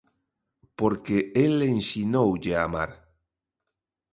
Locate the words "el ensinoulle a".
1.43-2.61